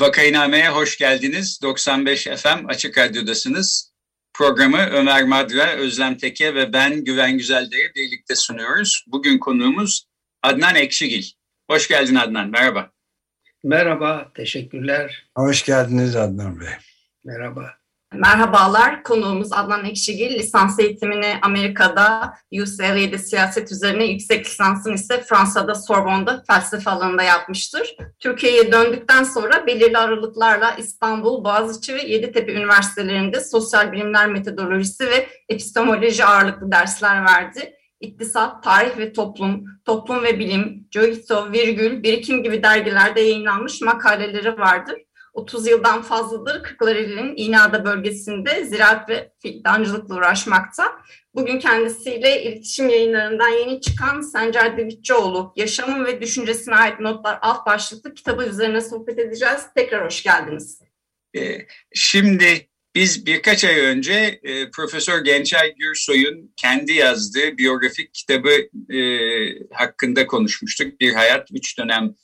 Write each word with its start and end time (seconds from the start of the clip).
Vakayname'ye 0.00 0.68
hoş 0.68 0.98
geldiniz. 0.98 1.60
95 1.62 2.24
FM 2.24 2.66
Açık 2.68 2.98
Radyo'dasınız. 2.98 3.92
Programı 4.34 4.78
Ömer 4.78 5.24
Madra, 5.24 5.72
Özlem 5.72 6.16
Teke 6.16 6.54
ve 6.54 6.72
ben 6.72 7.04
Güven 7.04 7.38
Güzeldere 7.38 7.94
birlikte 7.94 8.36
sunuyoruz. 8.36 9.04
Bugün 9.06 9.38
konuğumuz 9.38 10.08
Adnan 10.42 10.74
Ekşigil. 10.74 11.24
Hoş 11.70 11.88
geldin 11.88 12.14
Adnan, 12.14 12.50
merhaba. 12.50 12.90
Merhaba, 13.64 14.32
teşekkürler. 14.34 15.30
Hoş 15.36 15.64
geldiniz 15.64 16.16
Adnan 16.16 16.60
Bey. 16.60 16.68
Merhaba. 17.24 17.77
Merhabalar, 18.14 19.02
konuğumuz 19.02 19.52
Adnan 19.52 19.84
Ekşigil. 19.84 20.38
Lisans 20.38 20.78
eğitimini 20.78 21.34
Amerika'da 21.42 22.34
UCLA'de 22.62 23.18
siyaset 23.18 23.72
üzerine, 23.72 24.04
yüksek 24.04 24.46
lisansını 24.46 24.94
ise 24.94 25.20
Fransa'da 25.20 25.74
Sorbonne'da 25.74 26.42
felsefe 26.46 26.90
alanında 26.90 27.22
yapmıştır. 27.22 27.96
Türkiye'ye 28.18 28.72
döndükten 28.72 29.22
sonra 29.24 29.66
belirli 29.66 29.98
aralıklarla 29.98 30.74
İstanbul, 30.78 31.44
Boğaziçi 31.44 31.94
ve 31.94 32.02
Yeditepe 32.02 32.52
Üniversitelerinde 32.52 33.40
sosyal 33.40 33.92
bilimler 33.92 34.26
metodolojisi 34.26 35.10
ve 35.10 35.28
epistemoloji 35.48 36.24
ağırlıklı 36.24 36.72
dersler 36.72 37.24
verdi. 37.24 37.74
İktisat, 38.00 38.62
Tarih 38.62 38.98
ve 38.98 39.12
Toplum, 39.12 39.64
Toplum 39.84 40.22
ve 40.22 40.38
Bilim, 40.38 40.88
Joito, 40.90 41.52
Virgül, 41.52 42.02
Birikim 42.02 42.42
gibi 42.42 42.62
dergilerde 42.62 43.20
yayınlanmış 43.20 43.80
makaleleri 43.80 44.58
vardır. 44.58 44.96
30 45.38 45.66
yıldan 45.66 46.02
fazladır 46.02 46.62
Kırklareli'nin 46.62 47.36
İğneada 47.36 47.84
bölgesinde 47.84 48.64
ziraat 48.64 49.08
ve 49.08 49.32
fidancılıkla 49.42 50.14
uğraşmakta. 50.14 50.84
Bugün 51.34 51.58
kendisiyle 51.58 52.42
iletişim 52.42 52.88
yayınlarından 52.88 53.48
yeni 53.48 53.80
çıkan 53.80 54.20
Sencer 54.20 54.76
Divitçioğlu, 54.76 55.52
Yaşamın 55.56 56.04
ve 56.04 56.20
Düşüncesine 56.20 56.74
ait 56.74 57.00
notlar 57.00 57.38
alt 57.42 57.66
başlıklı 57.66 58.14
kitabı 58.14 58.44
üzerine 58.44 58.80
sohbet 58.80 59.18
edeceğiz. 59.18 59.62
Tekrar 59.76 60.06
hoş 60.06 60.22
geldiniz. 60.22 60.80
Ee, 61.36 61.66
şimdi 61.94 62.68
biz 62.94 63.26
birkaç 63.26 63.64
ay 63.64 63.80
önce 63.80 64.40
e, 64.42 64.70
Profesör 64.70 65.24
Gençay 65.24 65.74
Gürsoy'un 65.74 66.52
kendi 66.56 66.92
yazdığı 66.92 67.58
biyografik 67.58 68.14
kitabı 68.14 68.52
e, 68.96 69.00
hakkında 69.72 70.26
konuşmuştuk. 70.26 71.00
Bir 71.00 71.12
Hayat, 71.12 71.48
Üç 71.52 71.78
Dönem 71.78 72.14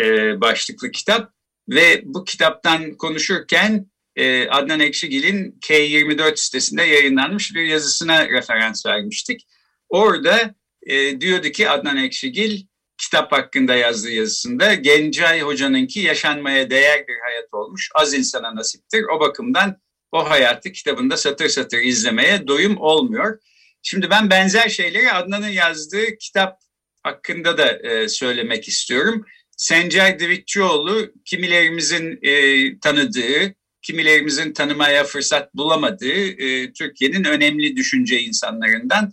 e, 0.00 0.40
başlıklı 0.40 0.90
kitap. 0.90 1.37
Ve 1.68 2.02
bu 2.04 2.24
kitaptan 2.24 2.94
konuşurken 2.94 3.86
e, 4.16 4.48
Adnan 4.48 4.80
Ekşigil'in 4.80 5.58
K24 5.60 6.36
sitesinde 6.36 6.82
yayınlanmış 6.82 7.54
bir 7.54 7.62
yazısına 7.62 8.28
referans 8.28 8.86
vermiştik. 8.86 9.46
Orada 9.88 10.54
e, 10.82 11.20
diyordu 11.20 11.48
ki 11.48 11.70
Adnan 11.70 11.96
Ekşigil 11.96 12.66
kitap 12.98 13.32
hakkında 13.32 13.74
yazdığı 13.74 14.10
yazısında 14.10 14.74
Gencay 14.74 15.40
Hoca'nınki 15.40 16.00
yaşanmaya 16.00 16.70
değer 16.70 17.08
bir 17.08 17.16
hayat 17.24 17.48
olmuş, 17.52 17.90
az 17.94 18.14
insana 18.14 18.54
nasiptir. 18.54 19.04
O 19.16 19.20
bakımdan 19.20 19.76
o 20.12 20.30
hayatı 20.30 20.72
kitabında 20.72 21.16
satır 21.16 21.48
satır 21.48 21.78
izlemeye 21.78 22.46
doyum 22.46 22.76
olmuyor. 22.76 23.38
Şimdi 23.82 24.10
ben 24.10 24.30
benzer 24.30 24.68
şeyleri 24.68 25.12
Adnan'ın 25.12 25.48
yazdığı 25.48 26.16
kitap 26.20 26.58
hakkında 27.02 27.58
da 27.58 27.78
e, 27.78 28.08
söylemek 28.08 28.68
istiyorum. 28.68 29.24
Sencer 29.58 30.18
Divitçioğlu 30.18 31.12
kimilerimizin 31.24 32.18
e, 32.22 32.78
tanıdığı, 32.78 33.54
kimilerimizin 33.82 34.52
tanımaya 34.52 35.04
fırsat 35.04 35.54
bulamadığı 35.54 36.42
e, 36.42 36.72
Türkiye'nin 36.72 37.24
önemli 37.24 37.76
düşünce 37.76 38.20
insanlarından. 38.20 39.12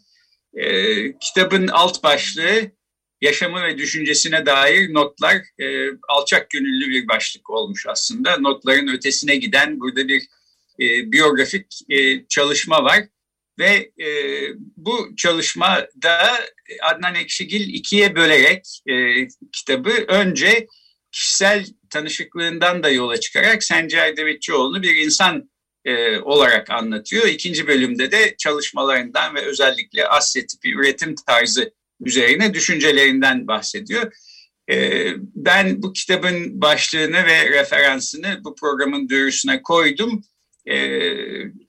E, 0.53 1.19
kitabın 1.19 1.67
alt 1.67 2.03
başlığı 2.03 2.71
yaşamı 3.21 3.63
ve 3.63 3.77
düşüncesine 3.77 4.45
dair 4.45 4.93
notlar 4.93 5.35
e, 5.59 5.89
alçak 6.09 6.49
gönüllü 6.49 6.89
bir 6.89 7.07
başlık 7.07 7.49
olmuş 7.49 7.85
aslında. 7.87 8.37
Notların 8.37 8.87
ötesine 8.87 9.35
giden 9.35 9.79
burada 9.79 10.07
bir 10.07 10.23
e, 10.79 11.11
biyografik 11.11 11.65
e, 11.89 12.27
çalışma 12.27 12.83
var. 12.83 13.03
Ve 13.59 13.91
e, 14.05 14.09
bu 14.77 15.15
çalışmada 15.15 16.39
Adnan 16.83 17.15
Ekşigil 17.15 17.73
ikiye 17.73 18.15
bölerek 18.15 18.81
e, 18.87 19.27
kitabı 19.51 19.91
önce 20.07 20.67
kişisel 21.11 21.65
tanışıklığından 21.89 22.83
da 22.83 22.89
yola 22.89 23.19
çıkarak 23.19 23.63
Sencer 23.63 24.17
Devletçioğlu'nu 24.17 24.83
bir 24.83 24.95
insan 24.95 25.49
e, 25.85 26.19
olarak 26.19 26.69
anlatıyor. 26.69 27.27
İkinci 27.27 27.67
bölümde 27.67 28.11
de 28.11 28.35
çalışmalarından 28.37 29.35
ve 29.35 29.41
özellikle 29.41 30.07
Asya 30.07 30.45
tipi 30.47 30.71
üretim 30.73 31.15
tarzı 31.27 31.73
üzerine 32.05 32.53
düşüncelerinden 32.53 33.47
bahsediyor. 33.47 34.13
E, 34.71 35.07
ben 35.35 35.81
bu 35.81 35.93
kitabın 35.93 36.61
başlığını 36.61 37.25
ve 37.25 37.49
referansını 37.49 38.41
bu 38.43 38.55
programın 38.55 39.09
duyurusuna 39.09 39.61
koydum 39.61 40.23
e, 40.69 40.77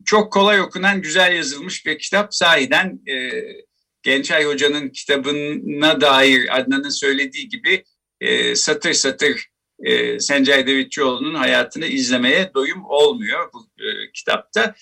çok 0.04 0.32
kolay 0.32 0.60
okunan, 0.60 1.02
güzel 1.02 1.32
yazılmış 1.32 1.86
bir 1.86 1.98
kitap. 1.98 2.34
Sahiden 2.34 3.00
e, 3.08 3.42
Gençay 4.02 4.44
Hoca'nın 4.44 4.88
kitabına 4.88 6.00
dair 6.00 6.60
Adnan'ın 6.60 6.88
söylediği 6.88 7.48
gibi 7.48 7.84
e, 8.20 8.54
satır 8.54 8.92
satır 8.92 9.46
e, 9.84 10.20
Sencay 10.20 10.66
Devletçioğlu'nun 10.66 11.34
hayatını 11.34 11.86
izlemeye 11.86 12.50
doyum 12.54 12.84
olmuyor 12.84 13.50
bu 13.52 13.68
e, 13.82 14.12
kitapta. 14.14 14.74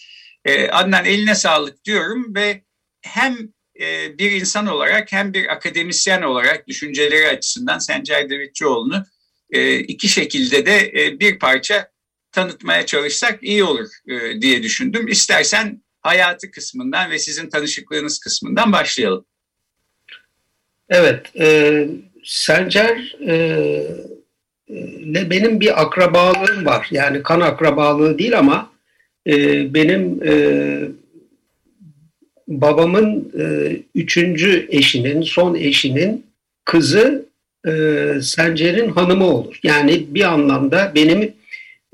E, 0.44 0.69
Adnan 0.69 1.04
eline 1.04 1.34
sağlık 1.34 1.84
diyorum 1.84 2.34
ve 2.34 2.64
hem 3.03 3.38
e, 3.80 4.19
bir 4.19 4.32
insan 4.32 4.66
olarak 4.66 5.12
hem 5.12 5.34
bir 5.34 5.53
akademisyen 5.53 6.22
olarak 6.22 6.69
düşünceleri 6.69 7.28
açısından 7.28 7.78
Sencay 7.78 8.30
Devletçioğlu'nu 8.30 9.04
e, 9.50 9.78
iki 9.78 10.08
şekilde 10.08 10.66
de 10.66 10.92
e, 10.94 11.20
bir 11.20 11.38
parça 11.38 11.94
tanıtmaya 12.34 12.87
çalışsak 12.87 13.43
iyi 13.43 13.65
olur 13.65 13.89
e, 14.09 14.41
diye 14.41 14.62
düşündüm. 14.62 15.09
İstersen 15.09 15.83
hayatı 16.00 16.50
kısmından 16.50 17.11
ve 17.11 17.19
sizin 17.19 17.49
tanışıklığınız 17.49 18.19
kısmından 18.19 18.72
başlayalım. 18.72 19.25
Evet, 20.89 21.27
e, 21.41 21.89
Sencer 22.25 23.17
e, 23.27 23.37
ile 24.69 25.31
benim 25.31 25.61
bir 25.61 25.83
akrabalığım 25.83 26.67
var. 26.67 26.89
Yani 26.91 27.22
kan 27.22 27.41
akrabalığı 27.41 28.19
değil 28.19 28.39
ama 28.39 28.72
e, 29.27 29.34
benim 29.75 30.21
e, 30.25 30.34
babamın 32.49 33.33
e, 33.39 33.77
üçüncü 33.95 34.66
eşinin, 34.71 35.22
son 35.22 35.55
eşinin 35.55 36.27
kızı 36.65 37.27
e, 37.66 37.72
Sencer'in 38.22 38.89
hanımı 38.91 39.25
olur. 39.25 39.59
Yani 39.63 40.07
bir 40.09 40.25
anlamda 40.25 40.92
benim 40.95 41.34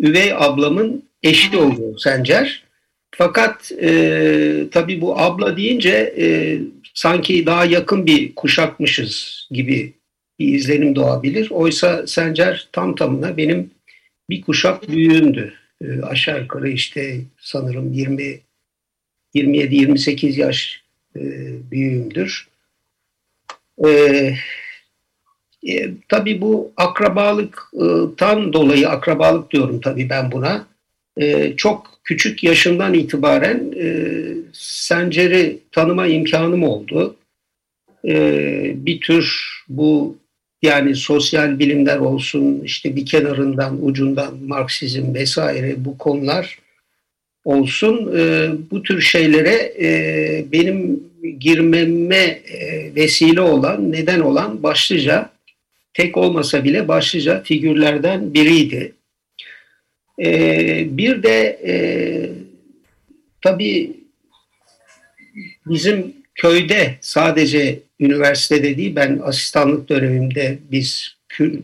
üvey 0.01 0.33
ablamın 0.37 1.05
eşi 1.23 1.57
oluyor 1.57 1.99
Sencer. 1.99 2.63
Fakat 3.11 3.73
e, 3.73 4.65
tabii 4.73 5.01
bu 5.01 5.19
abla 5.19 5.57
deyince 5.57 6.15
e, 6.19 6.59
sanki 6.95 7.47
daha 7.47 7.65
yakın 7.65 8.07
bir 8.07 8.35
kuşakmışız 8.35 9.49
gibi 9.51 9.93
bir 10.39 10.55
izlenim 10.55 10.97
doğabilir. 10.97 11.51
Oysa 11.51 12.07
Sencer 12.07 12.69
tam 12.73 12.95
tamına 12.95 13.37
benim 13.37 13.71
bir 14.31 14.43
kuşak 14.43 14.89
büyüğümdü. 14.89 15.55
E, 15.85 16.01
aşağı 16.03 16.41
yukarı 16.41 16.71
işte 16.71 17.21
sanırım 17.41 17.93
20 17.93 18.41
27-28 19.35 20.41
yaş 20.41 20.83
e, 21.17 21.21
büyüğümdür. 21.71 22.49
E, 23.87 24.35
e, 25.69 25.91
tabii 26.09 26.41
bu 26.41 26.73
akrabalıktan 26.77 28.53
dolayı 28.53 28.89
akrabalık 28.89 29.51
diyorum 29.51 29.81
tabii 29.81 30.11
ben 30.11 30.33
buna. 30.33 30.67
E, 31.17 31.57
çok 31.57 31.91
küçük 32.05 32.45
yaşından 32.45 32.95
itibaren 32.95 33.73
e, 33.77 34.15
Sencer'i 34.53 35.59
tanıma 35.73 36.07
imkanım 36.07 36.63
oldu. 36.63 37.17
E, 38.09 38.17
bir 38.75 39.01
tür 39.01 39.47
bu 39.69 40.17
yani 40.63 40.95
sosyal 40.95 41.59
bilimler 41.59 41.99
olsun 41.99 42.61
işte 42.65 42.97
bir 42.97 43.07
kenarından 43.07 43.87
ucundan 43.87 44.39
Marksizm 44.43 45.15
vesaire 45.15 45.75
bu 45.85 45.99
konular 45.99 46.59
olsun 47.45 48.13
e, 48.17 48.51
bu 48.71 48.83
tür 48.83 49.01
şeylere 49.01 49.73
e, 49.81 50.45
benim 50.53 51.01
girmeme 51.39 52.17
e, 52.17 52.95
vesile 52.95 53.41
olan, 53.41 53.93
neden 53.93 54.21
olan 54.21 54.63
başlıca, 54.63 55.31
tek 55.95 56.17
olmasa 56.17 56.65
bile 56.65 56.89
başlıca 56.89 57.43
figürlerden 57.43 58.35
biriydi. 58.35 58.93
E, 60.23 60.97
bir 60.97 61.23
de 61.23 61.61
e, 61.67 61.75
tabii 63.41 63.93
bizim 65.67 66.15
köyde 66.35 66.95
sadece 67.01 67.81
üniversitede 68.01 68.77
değil, 68.77 68.97
ben 68.97 69.21
asistanlık 69.25 69.89
dönemimde 69.89 70.59
biz 70.71 71.17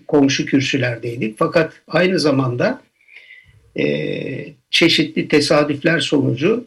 komşu 0.06 0.46
kürsülerdeydik. 0.46 1.38
Fakat 1.38 1.72
aynı 1.88 2.20
zamanda 2.20 2.82
e, 3.79 3.84
çeşitli 4.70 5.29
tesadüfler 5.29 6.00
sonucu 6.00 6.67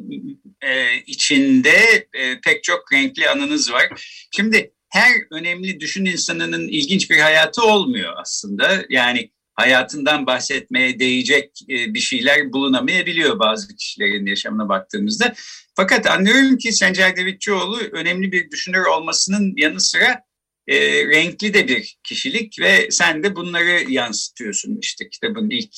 e, 0.62 0.96
içinde 1.06 2.06
e, 2.14 2.40
pek 2.40 2.64
çok 2.64 2.92
renkli 2.92 3.28
anınız 3.28 3.72
var. 3.72 3.88
Şimdi 4.36 4.72
her 4.88 5.12
önemli 5.30 5.80
düşün 5.80 6.04
insanının 6.04 6.68
ilginç 6.68 7.10
bir 7.10 7.18
hayatı 7.18 7.62
olmuyor 7.62 8.12
aslında. 8.16 8.84
Yani 8.90 9.30
hayatından 9.54 10.26
bahsetmeye 10.26 11.00
değecek 11.00 11.50
e, 11.70 11.94
bir 11.94 12.00
şeyler 12.00 12.52
bulunamayabiliyor 12.52 13.38
bazı 13.38 13.76
kişilerin 13.76 14.26
yaşamına 14.26 14.68
baktığımızda. 14.68 15.34
Fakat 15.76 16.06
anlıyorum 16.06 16.58
ki 16.58 16.72
Sencer 16.72 17.16
Devletçioğlu 17.16 17.78
önemli 17.92 18.32
bir 18.32 18.50
düşünür 18.50 18.84
olmasının 18.84 19.54
yanı 19.56 19.80
sıra 19.80 20.22
e, 20.68 21.06
renkli 21.06 21.54
de 21.54 21.68
bir 21.68 21.98
kişilik 22.02 22.60
ve 22.60 22.90
sen 22.90 23.22
de 23.22 23.36
bunları 23.36 23.92
yansıtıyorsun 23.92 24.78
işte 24.82 25.08
kitabın 25.08 25.50
ilk 25.50 25.74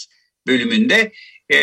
bölümünde. 0.46 1.12
E, 1.52 1.58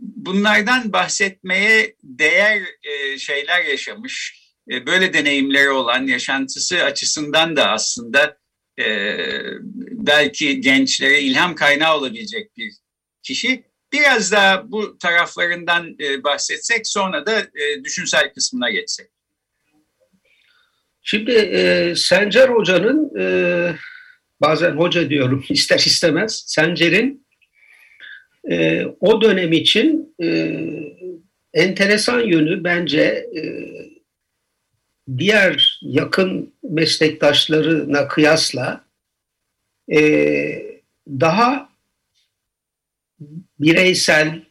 bunlardan 0.00 0.92
bahsetmeye 0.92 1.94
değer 2.02 2.62
e, 2.82 3.18
şeyler 3.18 3.64
yaşamış, 3.64 4.42
e, 4.70 4.86
böyle 4.86 5.12
deneyimleri 5.12 5.70
olan, 5.70 6.06
yaşantısı 6.06 6.82
açısından 6.82 7.56
da 7.56 7.70
aslında 7.70 8.38
e, 8.78 9.16
belki 9.92 10.60
gençlere 10.60 11.20
ilham 11.20 11.54
kaynağı 11.54 11.96
olabilecek 11.96 12.56
bir 12.56 12.72
kişi. 13.22 13.64
Biraz 13.92 14.32
daha 14.32 14.72
bu 14.72 14.98
taraflarından 14.98 15.98
bahsetsek 16.24 16.86
sonra 16.86 17.26
da 17.26 17.46
düşünsel 17.84 18.32
kısmına 18.34 18.70
geçsek. 18.70 19.06
Şimdi 21.02 21.30
e, 21.32 21.94
Sencer 21.96 22.48
Hoca'nın 22.48 23.20
e, 23.20 23.24
bazen 24.40 24.76
hoca 24.76 25.10
diyorum 25.10 25.44
ister 25.50 25.78
istemez 25.78 26.44
Sencer'in 26.46 27.27
e, 28.50 28.86
o 29.00 29.22
dönem 29.22 29.52
için 29.52 30.14
e, 30.22 30.58
enteresan 31.54 32.20
yönü 32.20 32.64
bence 32.64 33.02
e, 33.36 33.42
diğer 35.18 35.80
yakın 35.82 36.52
meslektaşlarına 36.62 38.08
kıyasla 38.08 38.84
e, 39.92 40.00
daha 41.08 41.68
bireysel, 43.60 44.42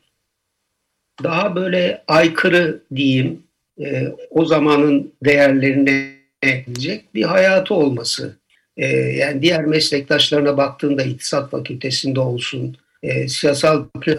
daha 1.23 1.55
böyle 1.55 2.03
aykırı 2.07 2.83
diyeyim 2.95 3.43
e, 3.79 4.07
o 4.29 4.45
zamanın 4.45 5.13
değerlerine 5.23 6.17
edecek 6.43 7.15
bir 7.15 7.23
hayatı 7.23 7.73
olması. 7.73 8.37
E, 8.77 8.87
yani 8.95 9.41
diğer 9.41 9.65
meslektaşlarına 9.65 10.57
baktığında 10.57 11.03
İktisat 11.03 11.51
Fakültesinde 11.51 12.19
olsun, 12.19 12.77
e, 13.03 13.27
siyasal 13.27 13.85
e, 14.07 14.17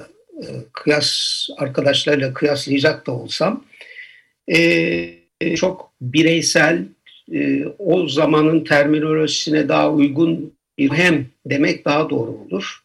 kıyas 0.73 1.13
arkadaşlarıyla 1.57 2.35
kıyaslayacak 2.35 3.07
da 3.07 3.13
olsam 3.13 3.65
e, 4.49 5.57
çok 5.57 5.93
bireysel 6.01 6.85
e, 7.33 7.67
o 7.79 8.09
zamanın 8.09 8.65
terminolojisine 8.65 9.69
daha 9.69 9.93
uygun 9.93 10.53
bir 10.79 10.91
hem 10.91 11.27
demek 11.47 11.85
daha 11.85 12.11
doğru 12.11 12.31
olur. 12.31 12.85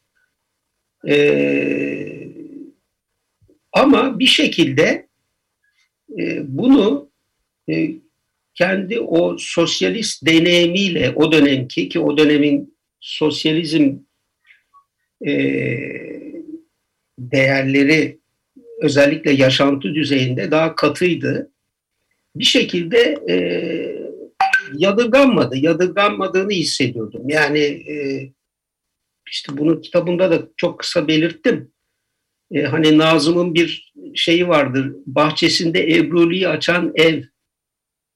E, 1.08 2.28
ama 3.74 4.20
bir 4.20 4.26
şekilde 4.26 5.08
e, 6.20 6.42
bunu 6.58 7.10
e, 7.70 7.92
kendi 8.56 9.00
o 9.00 9.38
sosyalist 9.40 10.26
deneyimiyle 10.26 11.14
o 11.16 11.32
dönemki 11.32 11.90
ki 11.90 12.00
o 12.00 12.18
dönemin 12.18 12.76
sosyalizm 13.00 13.96
e, 15.28 15.34
değerleri 17.20 18.20
özellikle 18.82 19.32
yaşantı 19.32 19.96
düzeyinde 19.96 20.52
daha 20.52 20.76
katıydı. 20.76 21.52
Bir 22.36 22.44
şekilde 22.44 23.18
e, 23.30 23.36
yadırganmadı. 24.74 25.58
Yadırganmadığını 25.58 26.52
hissediyordum. 26.52 27.30
Yani 27.30 27.60
e, 27.60 28.30
işte 29.32 29.58
bunu 29.58 29.82
kitabımda 29.82 30.32
da 30.32 30.48
çok 30.58 30.80
kısa 30.80 31.08
belirttim. 31.08 31.72
E, 32.52 32.62
hani 32.62 32.98
Nazım'ın 32.98 33.56
bir 33.56 33.94
şeyi 34.16 34.48
vardır. 34.48 34.92
Bahçesinde 35.06 35.96
Ebruli'yi 35.96 36.48
açan 36.48 36.92
ev 36.96 37.24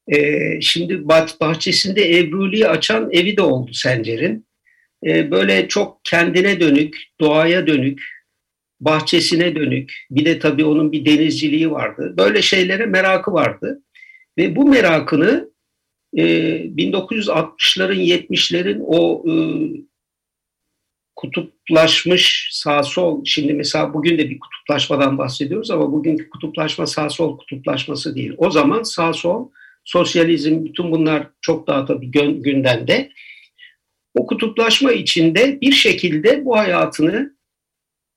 e, 0.08 0.62
şimdi 0.62 1.08
bahçesinde 1.40 2.20
Ebru'li'yi 2.20 2.68
açan 2.68 3.12
evi 3.12 3.38
de 3.38 3.42
oldu 3.42 3.74
Sencer'in. 3.74 4.47
E, 5.06 5.32
böyle 5.32 5.68
çok 5.68 6.00
kendine 6.04 6.60
dönük, 6.60 6.98
doğaya 7.20 7.68
dönük, 7.68 8.02
bahçesine 8.80 9.56
dönük. 9.56 9.94
Bir 10.12 10.26
de 10.26 10.40
tabii 10.40 10.66
onun 10.66 10.92
bir 10.92 11.06
denizciliği 11.06 11.72
vardı. 11.72 12.14
Böyle 12.18 12.42
şeylere 12.42 12.86
merakı 12.86 13.34
vardı. 13.34 13.82
Ve 14.38 14.56
bu 14.56 14.70
merakını 14.70 15.50
e, 16.18 16.24
1960'ların 16.66 18.02
70'lerin 18.02 18.80
o 18.82 19.24
e, 19.30 19.34
kutuplaşmış 21.16 22.50
sağ 22.52 22.84
sol 22.84 23.26
şimdi 23.26 23.54
mesela 23.54 23.94
bugün 23.94 24.18
de 24.18 24.30
bir 24.30 24.40
kutuplaşmadan 24.40 25.18
bahsediyoruz 25.18 25.72
ama 25.72 25.92
bugünkü 25.92 26.30
kutuplaşma 26.30 26.88
sağ 26.88 27.10
sol 27.10 27.38
kutuplaşması 27.38 28.16
değil. 28.16 28.34
O 28.38 28.52
zaman 28.52 28.84
sağ 28.84 29.14
sol 29.14 29.50
sosyalizm, 29.84 30.66
bütün 30.66 30.92
bunlar 30.92 31.28
çok 31.42 31.68
daha 31.68 31.86
tabii 31.86 32.12
gündemde. 32.42 33.12
O 34.18 34.26
kutuplaşma 34.26 34.92
içinde 34.92 35.62
bir 35.62 35.72
şekilde 35.72 36.46
bu 36.46 36.58
hayatını 36.58 37.38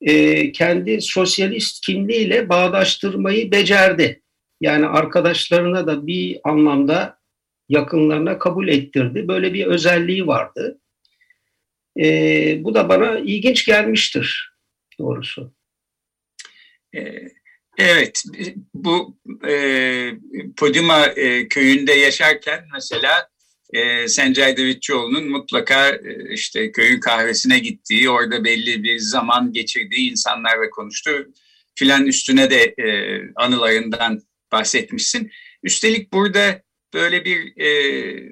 e, 0.01 0.53
kendi 0.53 1.01
sosyalist 1.01 1.87
kimliğiyle 1.87 2.49
bağdaştırmayı 2.49 3.53
becerdi. 3.53 4.23
Yani 4.61 4.87
arkadaşlarına 4.87 5.87
da 5.87 6.07
bir 6.07 6.41
anlamda 6.45 7.19
yakınlarına 7.69 8.39
kabul 8.39 8.69
ettirdi. 8.69 9.29
Böyle 9.29 9.55
bir 9.55 9.67
özelliği 9.67 10.27
vardı. 10.27 10.81
E, 12.01 12.05
bu 12.65 12.75
da 12.75 12.89
bana 12.89 13.19
ilginç 13.19 13.67
gelmiştir 13.67 14.55
doğrusu. 14.99 15.55
E, 16.97 17.01
evet, 17.79 18.23
bu 18.75 19.17
e, 19.49 19.55
Podima 20.57 21.07
e, 21.07 21.49
köyünde 21.49 21.93
yaşarken 21.93 22.65
mesela 22.73 23.29
e, 23.73 24.09
Sencay 24.09 24.57
Davitçioğlu'nun 24.57 25.31
mutlaka 25.31 25.89
e, 25.89 26.33
işte 26.35 26.73
köyün 26.73 27.01
kahvesine 27.01 27.59
gittiği, 27.59 28.11
orada 28.11 28.45
belli 28.45 28.83
bir 28.83 28.99
zaman 28.99 29.53
geçirdiği 29.53 30.11
insanlarla 30.11 30.71
konuştu 30.71 31.33
filan 31.75 32.07
üstüne 32.07 32.51
de 32.51 32.75
e, 32.79 33.21
anılarından 33.37 34.23
bahsetmişsin. 34.53 35.31
Üstelik 35.63 36.13
burada 36.13 36.63
böyle 36.95 37.25
bir 37.25 37.57
e, 37.57 37.69
e 37.69 38.31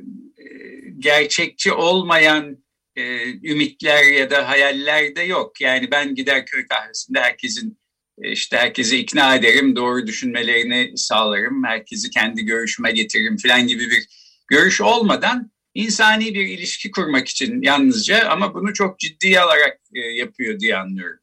gerçekçi 0.99 1.73
olmayan 1.73 2.65
e, 2.97 3.25
ümitler 3.51 4.05
ya 4.05 4.31
da 4.31 4.49
hayaller 4.49 5.17
de 5.17 5.23
yok. 5.23 5.61
Yani 5.61 5.91
ben 5.91 6.15
gider 6.15 6.47
köy 6.47 6.67
kahvesinde 6.67 7.21
herkesin 7.21 7.79
e, 8.23 8.33
işte 8.33 8.57
herkesi 8.57 8.99
ikna 8.99 9.35
ederim, 9.35 9.77
doğru 9.77 10.07
düşünmelerini 10.07 10.93
sağlarım, 10.97 11.65
herkesi 11.65 12.11
kendi 12.11 12.45
görüşüme 12.45 12.93
getiririm 12.93 13.37
falan 13.37 13.67
gibi 13.67 13.91
bir 13.91 14.07
görüş 14.49 14.81
olmadan 14.81 15.51
insani 15.75 16.35
bir 16.35 16.47
ilişki 16.47 16.91
kurmak 16.91 17.29
için 17.29 17.63
yalnızca 17.63 18.29
ama 18.29 18.55
bunu 18.55 18.75
çok 18.75 18.99
ciddiye 18.99 19.41
alarak 19.41 19.79
e, 19.95 20.01
yapıyor 20.01 20.61
diye 20.61 20.77
anlıyorum. 20.77 21.19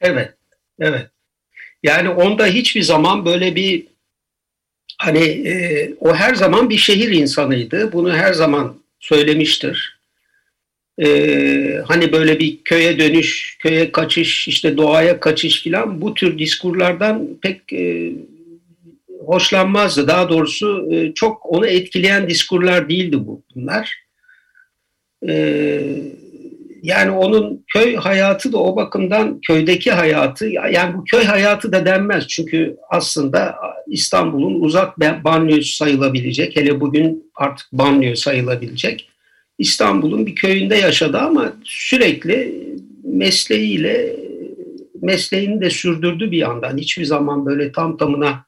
Evet, 0.00 0.34
evet. 0.80 1.06
Yani 1.82 2.08
onda 2.08 2.46
hiçbir 2.46 2.82
zaman 2.82 3.24
böyle 3.24 3.56
bir 3.56 3.86
hani 4.98 5.24
e, 5.24 5.94
o 6.00 6.14
her 6.14 6.34
zaman 6.34 6.70
bir 6.70 6.76
şehir 6.76 7.10
insanıydı. 7.10 7.92
Bunu 7.92 8.16
her 8.16 8.32
zaman 8.32 8.76
söylemiştir. 9.00 9.98
E, 11.02 11.06
hani 11.86 12.12
böyle 12.12 12.38
bir 12.38 12.58
köye 12.64 12.98
dönüş, 12.98 13.56
köye 13.58 13.92
kaçış, 13.92 14.48
işte 14.48 14.76
doğaya 14.76 15.20
kaçış 15.20 15.62
filan 15.62 16.00
bu 16.00 16.14
tür 16.14 16.38
diskurlardan 16.38 17.28
pek 17.42 17.72
e, 17.72 18.12
hoşlanmazdı. 19.26 20.08
Daha 20.08 20.28
doğrusu 20.28 20.88
e, 20.92 21.14
çok 21.14 21.46
onu 21.46 21.66
etkileyen 21.66 22.28
diskurlar 22.28 22.88
değildi 22.88 23.26
bu 23.26 23.42
bunlar. 23.54 24.04
E, 25.28 25.34
yani 26.82 27.10
onun 27.10 27.64
köy 27.72 27.96
hayatı 27.96 28.52
da 28.52 28.58
o 28.58 28.76
bakımdan 28.76 29.40
köydeki 29.40 29.92
hayatı 29.92 30.46
yani 30.46 30.94
bu 30.94 31.04
köy 31.04 31.24
hayatı 31.24 31.72
da 31.72 31.86
denmez. 31.86 32.28
Çünkü 32.28 32.76
aslında 32.90 33.56
İstanbul'un 33.86 34.60
uzak 34.60 35.00
banliyösü 35.00 35.74
sayılabilecek 35.74 36.56
hele 36.56 36.80
bugün 36.80 37.32
artık 37.34 37.72
banliyö 37.72 38.14
sayılabilecek. 38.16 39.08
İstanbul'un 39.58 40.26
bir 40.26 40.34
köyünde 40.34 40.76
yaşadı 40.76 41.18
ama 41.18 41.52
sürekli 41.64 42.54
mesleğiyle 43.04 44.16
mesleğini 45.02 45.60
de 45.60 45.70
sürdürdü 45.70 46.30
bir 46.30 46.38
yandan. 46.38 46.78
Hiçbir 46.78 47.04
zaman 47.04 47.46
böyle 47.46 47.72
tam 47.72 47.96
tamına 47.96 48.44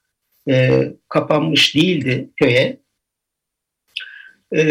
e, 0.49 0.87
kapanmış 1.09 1.75
değildi 1.75 2.29
köye. 2.37 2.77
E, 4.51 4.65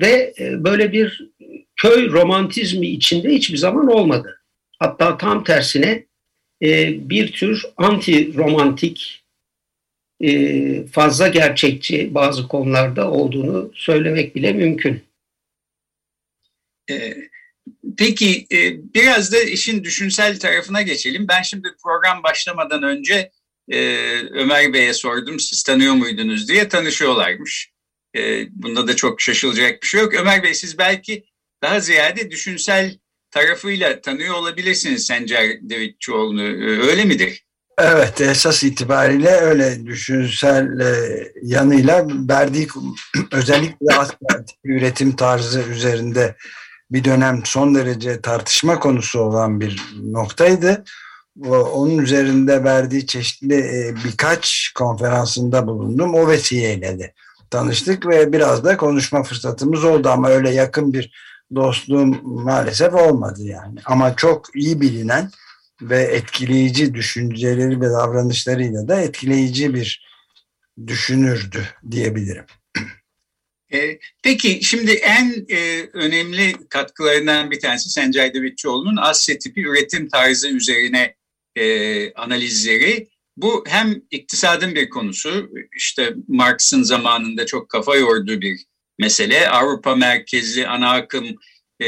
ve 0.00 0.34
e, 0.38 0.64
böyle 0.64 0.92
bir 0.92 1.30
köy 1.76 2.10
romantizmi 2.10 2.86
içinde 2.86 3.28
hiçbir 3.28 3.56
zaman 3.56 3.86
olmadı. 3.86 4.42
Hatta 4.78 5.18
tam 5.18 5.44
tersine 5.44 6.06
e, 6.62 6.94
bir 7.10 7.32
tür 7.32 7.62
anti 7.76 8.34
romantik 8.34 9.24
e, 10.20 10.86
fazla 10.86 11.28
gerçekçi 11.28 12.14
bazı 12.14 12.48
konularda 12.48 13.10
olduğunu 13.10 13.70
söylemek 13.74 14.34
bile 14.34 14.52
mümkün. 14.52 15.02
E, 16.90 17.14
peki 17.98 18.46
e, 18.52 18.92
biraz 18.94 19.32
da 19.32 19.42
işin 19.42 19.84
düşünsel 19.84 20.38
tarafına 20.38 20.82
geçelim. 20.82 21.28
Ben 21.28 21.42
şimdi 21.42 21.68
program 21.82 22.22
başlamadan 22.22 22.82
önce 22.82 23.30
e, 23.68 23.78
Ömer 24.32 24.72
Bey'e 24.72 24.94
sordum 24.94 25.40
siz 25.40 25.62
tanıyor 25.62 25.94
muydunuz 25.94 26.48
diye 26.48 26.68
tanışıyorlarmış. 26.68 27.72
E, 28.16 28.46
bunda 28.50 28.88
da 28.88 28.96
çok 28.96 29.20
şaşılacak 29.20 29.82
bir 29.82 29.86
şey 29.86 30.00
yok. 30.00 30.14
Ömer 30.14 30.42
Bey 30.42 30.54
siz 30.54 30.78
belki 30.78 31.24
daha 31.62 31.80
ziyade 31.80 32.30
düşünsel 32.30 32.98
tarafıyla 33.30 34.00
tanıyor 34.00 34.34
olabilirsiniz 34.34 35.06
Sencer 35.06 35.58
Devletçioğlu'nu. 35.60 36.42
E, 36.42 36.88
öyle 36.88 37.04
midir? 37.04 37.44
Evet 37.78 38.20
esas 38.20 38.62
itibariyle 38.62 39.30
öyle 39.30 39.86
düşünsel 39.86 40.80
e, 40.80 41.22
yanıyla 41.42 42.06
verdiği 42.08 42.68
özellikle 43.32 43.86
üretim 44.64 45.16
tarzı 45.16 45.62
üzerinde 45.62 46.36
bir 46.90 47.04
dönem 47.04 47.42
son 47.44 47.74
derece 47.74 48.20
tartışma 48.20 48.78
konusu 48.78 49.20
olan 49.20 49.60
bir 49.60 49.82
noktaydı 50.02 50.84
onun 51.40 51.98
üzerinde 51.98 52.64
verdiği 52.64 53.06
çeşitli 53.06 53.54
e, 53.54 53.94
birkaç 54.04 54.72
konferansında 54.74 55.66
bulundum. 55.66 56.14
O 56.14 56.28
vesileyle 56.28 56.98
de 56.98 57.14
tanıştık 57.50 58.06
ve 58.06 58.32
biraz 58.32 58.64
da 58.64 58.76
konuşma 58.76 59.22
fırsatımız 59.22 59.84
oldu 59.84 60.08
ama 60.08 60.28
öyle 60.28 60.50
yakın 60.50 60.92
bir 60.92 61.12
dostluğum 61.54 62.22
maalesef 62.22 62.94
olmadı 62.94 63.42
yani. 63.42 63.78
Ama 63.84 64.16
çok 64.16 64.56
iyi 64.56 64.80
bilinen 64.80 65.30
ve 65.82 66.02
etkileyici 66.02 66.94
düşünceleri 66.94 67.80
ve 67.80 67.90
davranışlarıyla 67.90 68.88
da 68.88 69.00
etkileyici 69.00 69.74
bir 69.74 70.06
düşünürdü 70.86 71.64
diyebilirim. 71.90 72.44
E, 73.72 73.98
peki 74.22 74.60
şimdi 74.62 74.92
en 74.92 75.46
e, 75.48 75.88
önemli 75.92 76.68
katkılarından 76.68 77.50
bir 77.50 77.60
tanesi 77.60 77.90
Sencay 77.90 78.34
Devletçioğlu'nun 78.34 78.96
Asya 78.96 79.38
tipi 79.38 79.60
üretim 79.60 80.08
tarzı 80.08 80.48
üzerine 80.48 81.14
e, 81.56 82.12
analizleri. 82.14 83.08
Bu 83.36 83.64
hem 83.66 84.02
iktisadın 84.10 84.74
bir 84.74 84.90
konusu, 84.90 85.50
işte 85.76 86.14
Marx'ın 86.28 86.82
zamanında 86.82 87.46
çok 87.46 87.68
kafa 87.68 87.96
yorduğu 87.96 88.40
bir 88.40 88.60
mesele. 88.98 89.48
Avrupa 89.48 89.96
merkezli 89.96 90.68
ana 90.68 90.90
akım 90.92 91.26
e, 91.80 91.86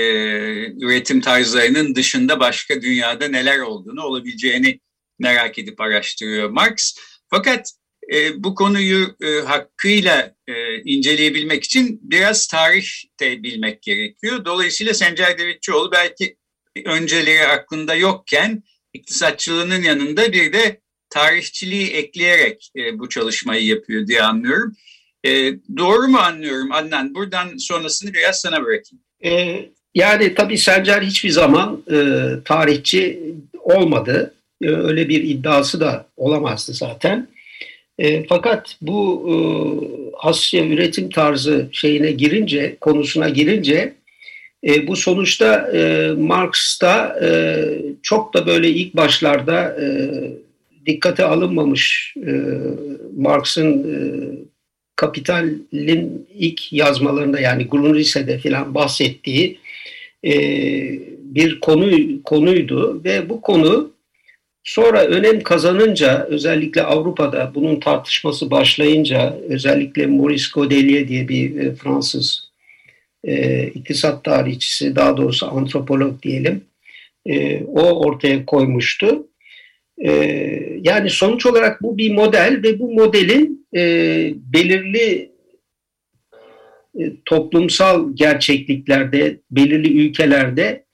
üretim 0.85 1.21
tarzlarının 1.21 1.95
dışında 1.95 2.41
başka 2.41 2.83
dünyada 2.83 3.29
neler 3.29 3.59
olduğunu, 3.59 4.03
olabileceğini 4.03 4.81
merak 5.19 5.59
edip 5.59 5.81
araştırıyor 5.81 6.51
Marx. 6.51 6.95
Fakat 7.31 7.73
e, 8.13 8.45
bu 8.45 8.55
konuyu 8.55 9.17
e, 9.23 9.41
hakkıyla 9.41 10.35
e, 10.49 10.83
inceleyebilmek 10.83 11.65
için 11.65 12.01
biraz 12.03 12.47
tarih 12.47 12.87
de 13.21 13.43
bilmek 13.43 13.83
gerekiyor. 13.83 14.45
Dolayısıyla 14.45 14.95
Sencer 14.95 15.39
Devletçioğlu 15.39 15.93
belki 15.93 16.37
önceleri 16.85 17.47
aklında 17.47 17.95
yokken 17.95 18.63
iktisatçılığının 18.95 19.83
yanında 19.83 20.33
bir 20.33 20.53
de 20.53 20.81
tarihçiliği 21.11 21.91
ekleyerek 21.91 22.71
e, 22.77 22.99
bu 22.99 23.09
çalışmayı 23.09 23.65
yapıyor 23.65 24.07
diye 24.07 24.23
anlıyorum. 24.23 24.77
E, 25.27 25.53
doğru 25.77 26.09
mu 26.09 26.19
anlıyorum 26.19 26.73
Adnan? 26.73 27.15
Buradan 27.15 27.57
sonrasını 27.57 28.15
biraz 28.15 28.41
sana 28.41 28.63
bırakayım. 28.65 29.03
E, 29.25 29.61
yani 29.95 30.35
tabii 30.35 30.59
Sencer 30.59 31.03
hiçbir 31.03 31.31
zaman 31.31 31.83
e, 31.93 32.29
tarihçi 32.45 33.21
olmadı. 33.61 34.35
E, 34.63 34.69
öyle 34.69 35.09
bir 35.09 35.23
iddiası 35.23 35.81
da 35.81 36.07
olamazdı 36.17 36.73
zaten. 36.73 37.29
E, 37.99 38.27
fakat 38.27 38.77
bu 38.81 39.29
e, 39.31 39.35
Asya 40.27 40.67
üretim 40.67 41.11
tarzı 41.11 41.69
şeyine 41.73 42.13
girince, 42.13 42.77
konusuna 42.81 43.29
girince 43.29 43.95
e, 44.67 44.87
bu 44.87 44.97
sonuçta 44.97 45.71
e, 45.75 46.11
Marx'ta 46.19 47.19
e, 47.23 47.29
çok 48.03 48.35
da 48.35 48.47
böyle 48.47 48.71
ilk 48.71 48.97
başlarda 48.97 49.77
e, 49.81 49.87
dikkate 50.87 51.25
alınmamış 51.25 52.15
e, 52.27 52.33
Marx'ın 53.17 53.73
e, 53.73 53.97
Kapital'in 54.97 56.29
ilk 56.35 56.73
yazmalarında 56.73 57.41
yani 57.41 57.67
Grundrisse'de 57.67 58.39
filan 58.39 58.75
bahsettiği 58.75 59.59
e, 60.25 60.33
bir 61.19 61.61
konu 61.61 62.23
konuydu. 62.23 63.05
Ve 63.05 63.29
bu 63.29 63.41
konu 63.41 63.91
sonra 64.65 65.05
önem 65.05 65.41
kazanınca 65.41 66.27
özellikle 66.31 66.83
Avrupa'da 66.83 67.53
bunun 67.55 67.81
tartışması 67.81 68.51
başlayınca 68.51 69.39
özellikle 69.49 70.07
Maurice 70.07 70.47
Godelier 70.55 71.09
diye 71.09 71.29
bir 71.29 71.57
e, 71.57 71.75
Fransız 71.75 72.44
e, 73.27 73.67
iktisat 73.67 74.25
tarihçisi 74.25 74.97
daha 74.97 75.17
doğrusu 75.17 75.47
antropolog 75.47 76.23
diyelim 76.23 76.65
e, 77.27 77.65
o 77.65 78.07
ortaya 78.07 78.47
koymuştu. 78.47 79.27
E, 79.99 80.11
yani 80.83 81.11
sonuç 81.11 81.47
olarak 81.47 81.83
bu 81.83 81.99
bir 81.99 82.13
model 82.13 82.61
ve 82.63 82.79
bu 82.79 82.95
modelin 82.95 83.67
e, 83.77 83.81
belirli 84.37 85.31
e, 87.01 87.13
toplumsal 87.25 88.17
gerçekliklerde, 88.17 89.41
belirli 89.51 90.07
ülkelerde 90.07 90.85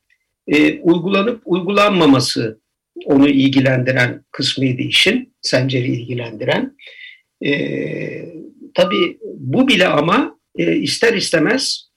e, 0.48 0.80
uygulanıp 0.80 1.42
uygulanmaması 1.44 2.60
onu 3.04 3.28
ilgilendiren 3.28 4.24
kısmıydı 4.30 4.82
işin, 4.82 5.34
Sencer'i 5.42 5.86
ilgilendiren. 5.86 6.76
E, 7.44 7.52
tabii 8.74 9.18
bu 9.36 9.68
bile 9.68 9.86
ama 9.88 10.38
e, 10.56 10.76
ister 10.76 11.14
istemez 11.14 11.89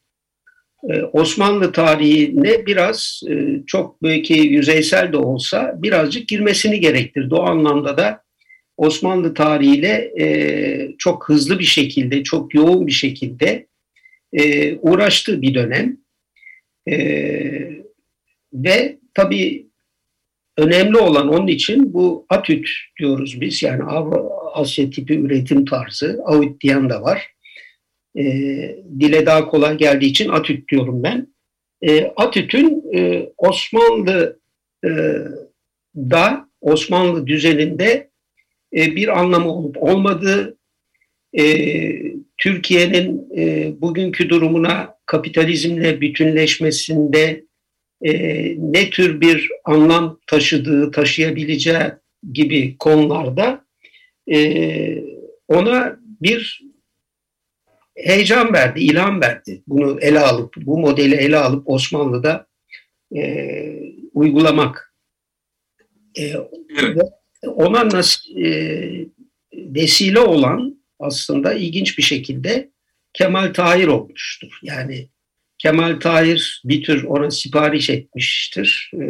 Osmanlı 1.13 1.71
tarihine 1.71 2.65
biraz 2.65 3.21
e, 3.29 3.63
çok 3.67 4.03
belki 4.03 4.33
yüzeysel 4.33 5.13
de 5.13 5.17
olsa 5.17 5.75
birazcık 5.77 6.27
girmesini 6.27 6.79
gerektirdi. 6.79 7.35
O 7.35 7.43
anlamda 7.43 7.97
da 7.97 8.23
Osmanlı 8.77 9.33
tarihiyle 9.33 10.11
e, 10.19 10.95
çok 10.97 11.29
hızlı 11.29 11.59
bir 11.59 11.63
şekilde, 11.63 12.23
çok 12.23 12.53
yoğun 12.53 12.87
bir 12.87 12.91
şekilde 12.91 13.67
e, 14.33 14.75
uğraştığı 14.75 15.41
bir 15.41 15.53
dönem. 15.53 15.97
Ve 18.53 18.97
tabii 19.13 19.67
önemli 20.57 20.97
olan 20.97 21.27
onun 21.27 21.47
için 21.47 21.93
bu 21.93 22.25
ATÜT 22.29 22.67
diyoruz 22.99 23.41
biz 23.41 23.63
yani 23.63 23.83
Avro 23.83 24.33
tipi 24.65 25.19
üretim 25.19 25.65
tarzı, 25.65 26.21
AUT 26.25 26.61
diyen 26.61 26.89
de 26.89 27.01
var. 27.01 27.33
E, 28.17 28.23
dile 28.99 29.25
daha 29.25 29.47
kolay 29.47 29.77
geldiği 29.77 30.05
için 30.05 30.29
ATÜT 30.29 30.69
diyorum 30.69 31.03
ben. 31.03 31.27
E, 31.81 32.13
ATÜT'ün 32.15 32.83
e, 32.95 33.29
Osmanlı 33.37 34.39
e, 34.85 34.89
da 35.95 36.49
Osmanlı 36.61 37.27
düzeninde 37.27 38.09
e, 38.75 38.95
bir 38.95 39.19
anlamı 39.19 39.53
olup 39.53 39.83
olmadığı, 39.83 40.57
e, 41.37 41.43
Türkiye'nin 42.37 43.29
e, 43.37 43.71
bugünkü 43.81 44.29
durumuna 44.29 44.95
kapitalizmle 45.05 46.01
bütünleşmesinde 46.01 47.43
e, 48.01 48.13
ne 48.57 48.89
tür 48.89 49.21
bir 49.21 49.49
anlam 49.63 50.19
taşıdığı, 50.27 50.91
taşıyabileceği 50.91 51.79
gibi 52.33 52.77
konularda 52.77 53.65
e, 54.31 54.97
ona 55.47 55.99
bir 56.21 56.61
heyecan 57.95 58.53
verdi, 58.53 58.79
ilham 58.79 59.21
verdi. 59.21 59.63
Bunu 59.67 59.99
ele 59.99 60.19
alıp, 60.19 60.53
bu 60.57 60.79
modeli 60.79 61.15
ele 61.15 61.37
alıp 61.37 61.69
Osmanlı'da 61.69 62.47
e, 63.15 63.43
uygulamak. 64.13 64.93
E, 66.19 66.33
evet. 66.79 66.97
Ona 67.43 67.89
nasıl 67.89 68.37
e, 68.37 69.05
vesile 69.53 70.19
olan 70.19 70.83
aslında 70.99 71.53
ilginç 71.53 71.97
bir 71.97 72.03
şekilde 72.03 72.71
Kemal 73.13 73.53
Tahir 73.53 73.87
olmuştur. 73.87 74.59
Yani 74.63 75.09
Kemal 75.57 75.99
Tahir 75.99 76.61
bir 76.65 76.83
tür 76.83 77.03
ona 77.03 77.31
sipariş 77.31 77.89
etmiştir. 77.89 78.91
E, 78.93 79.03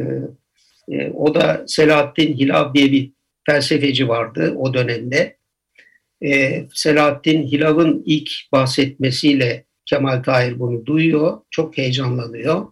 e, 0.96 1.10
o 1.10 1.36
da 1.36 1.64
Selahattin 1.68 2.38
Hilal 2.38 2.74
diye 2.74 2.92
bir 2.92 3.12
felsefeci 3.46 4.08
vardı 4.08 4.54
o 4.58 4.74
dönemde. 4.74 5.38
E, 6.26 6.66
Selahattin 6.74 7.48
Hilal'ın 7.48 8.04
ilk 8.06 8.32
bahsetmesiyle 8.52 9.66
Kemal 9.86 10.24
Tahir 10.24 10.60
bunu 10.60 10.86
duyuyor, 10.86 11.42
çok 11.52 11.78
heyecanlanıyor. 11.78 12.68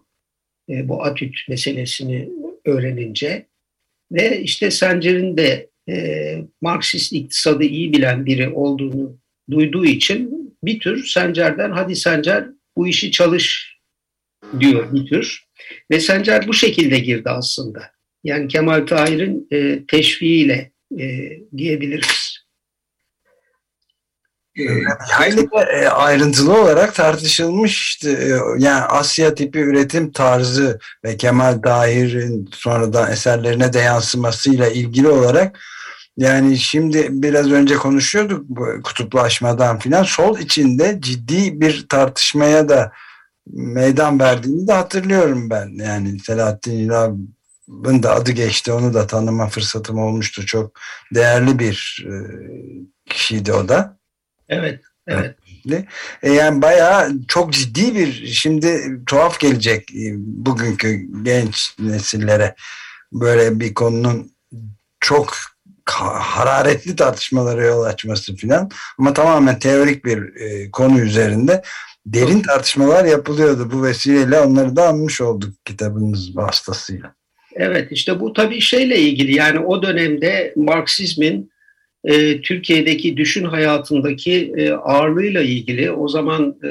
E, 0.68 0.88
bu 0.88 1.04
atüt 1.04 1.48
meselesini 1.48 2.28
öğrenince. 2.64 3.46
Ve 4.12 4.40
işte 4.42 4.70
Sencer'in 4.70 5.36
de 5.36 5.70
e, 5.88 6.36
Marksist 6.60 7.12
iktisadı 7.12 7.64
iyi 7.64 7.92
bilen 7.92 8.26
biri 8.26 8.48
olduğunu 8.48 9.18
duyduğu 9.50 9.84
için 9.84 10.42
bir 10.62 10.80
tür 10.80 11.04
Sencer'den 11.06 11.70
hadi 11.70 11.96
Sencer 11.96 12.46
bu 12.76 12.88
işi 12.88 13.10
çalış 13.10 13.76
diyor 14.60 14.92
bir 14.92 15.06
tür. 15.06 15.44
Ve 15.90 16.00
Sencer 16.00 16.48
bu 16.48 16.54
şekilde 16.54 16.98
girdi 16.98 17.30
aslında. 17.30 17.90
Yani 18.24 18.48
Kemal 18.48 18.86
Tahir'in 18.86 19.48
e, 19.52 19.86
teşviğiyle 19.88 20.72
e, 20.98 21.38
diyebiliriz. 21.56 22.31
Hayli 24.98 25.48
e, 25.72 25.86
ayrıntılı 25.86 26.60
olarak 26.60 26.94
tartışılmıştı. 26.94 28.10
E, 28.10 28.28
yani 28.58 28.82
Asya 28.82 29.34
tipi 29.34 29.58
üretim 29.58 30.12
tarzı 30.12 30.78
ve 31.04 31.16
Kemal 31.16 31.58
Tahir'in 31.62 32.50
sonradan 32.52 33.12
eserlerine 33.12 33.72
de 33.72 33.78
yansımasıyla 33.78 34.68
ilgili 34.68 35.08
olarak 35.08 35.58
yani 36.16 36.58
şimdi 36.58 37.06
biraz 37.10 37.50
önce 37.52 37.74
konuşuyorduk 37.74 38.44
bu 38.48 38.82
kutuplaşmadan 38.84 39.78
filan 39.78 40.02
sol 40.02 40.38
içinde 40.38 40.98
ciddi 41.00 41.60
bir 41.60 41.88
tartışmaya 41.88 42.68
da 42.68 42.92
meydan 43.46 44.20
verdiğini 44.20 44.68
de 44.68 44.72
hatırlıyorum 44.72 45.50
ben. 45.50 45.84
Yani 45.84 46.20
Selahattin 46.20 46.72
İlhan'ın 46.72 48.02
da 48.02 48.14
adı 48.14 48.32
geçti. 48.32 48.72
Onu 48.72 48.94
da 48.94 49.06
tanıma 49.06 49.48
fırsatım 49.48 49.98
olmuştu. 49.98 50.46
Çok 50.46 50.78
değerli 51.14 51.58
bir 51.58 52.06
e, 52.08 52.14
kişiydi 53.06 53.52
o 53.52 53.68
da. 53.68 54.01
Evet, 54.48 54.80
evet. 55.06 55.36
E, 56.22 56.32
yani 56.32 56.62
bayağı 56.62 57.12
çok 57.28 57.52
ciddi 57.52 57.94
bir 57.94 58.26
şimdi 58.26 58.80
tuhaf 59.06 59.40
gelecek 59.40 59.90
e, 59.90 60.14
bugünkü 60.16 61.00
genç 61.22 61.74
nesillere 61.78 62.54
böyle 63.12 63.60
bir 63.60 63.74
konunun 63.74 64.32
çok 65.00 65.34
hararetli 65.86 66.96
tartışmalara 66.96 67.64
yol 67.64 67.82
açması 67.82 68.36
filan 68.36 68.70
ama 68.98 69.12
tamamen 69.12 69.58
teorik 69.58 70.04
bir 70.04 70.36
e, 70.36 70.70
konu 70.70 71.00
üzerinde 71.00 71.62
derin 72.06 72.40
tartışmalar 72.40 73.04
yapılıyordu. 73.04 73.70
Bu 73.72 73.82
vesileyle 73.82 74.40
onları 74.40 74.76
da 74.76 74.88
anmış 74.88 75.20
olduk 75.20 75.54
kitabınız 75.64 76.36
vasıtasıyla. 76.36 77.14
Evet 77.54 77.92
işte 77.92 78.20
bu 78.20 78.32
tabii 78.32 78.60
şeyle 78.60 78.98
ilgili 78.98 79.34
yani 79.34 79.58
o 79.58 79.82
dönemde 79.82 80.52
Marksizmin 80.56 81.51
e, 82.04 82.40
Türkiye'deki 82.40 83.16
düşün 83.16 83.44
hayatındaki 83.44 84.52
e, 84.56 84.70
ağırlığıyla 84.70 85.42
ilgili 85.42 85.90
o 85.90 86.08
zaman 86.08 86.56
e, 86.64 86.68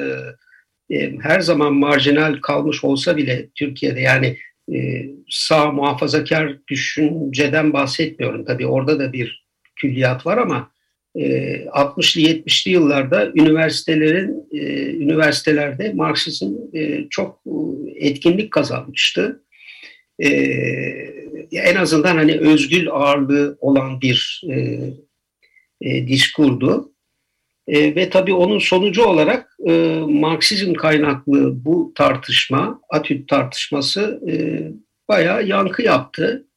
e, 0.96 1.18
her 1.22 1.40
zaman 1.40 1.74
marjinal 1.74 2.42
kalmış 2.42 2.84
olsa 2.84 3.18
bile 3.18 3.50
Türkiye'de 3.56 4.00
yani 4.00 4.38
e, 4.74 5.06
sağ 5.30 5.72
muhafazakar 5.72 6.58
düşünceden 6.68 7.74
bahsetmiyorum. 7.74 8.46
Tabii 8.46 8.68
orada 8.68 9.00
da 9.00 9.14
bir 9.14 9.46
külliyat 9.76 10.26
var 10.26 10.38
ama 10.38 10.72
e, 11.16 11.22
60'lı 11.66 12.22
70'li 12.22 12.72
yıllarda 12.72 13.32
üniversitelerin 13.36 14.48
e, 14.52 14.86
üniversitelerde 14.96 15.94
Marksizm 15.94 16.54
e, 16.74 17.08
çok 17.10 17.42
etkinlik 17.96 18.52
kazanmıştı. 18.52 19.44
E, 20.20 20.28
en 21.52 21.76
azından 21.76 22.16
hani 22.16 22.40
özgül 22.40 22.90
ağırlığı 22.90 23.58
olan 23.62 24.02
bir 24.02 24.42
e, 24.50 24.80
e, 25.82 26.08
diskurdu. 26.08 26.92
E, 27.68 27.96
ve 27.96 28.10
tabii 28.10 28.34
onun 28.34 28.60
sonucu 28.60 29.04
olarak 29.04 29.58
e, 29.68 29.72
Marksizm 30.08 30.74
kaynaklı 30.74 31.66
bu 31.66 31.92
tartışma, 31.96 32.82
Atüt 32.90 33.30
tartışması 33.30 34.22
e, 34.30 34.34
bayağı 35.10 35.48
yankı 35.48 35.82
yaptı. 35.82 36.48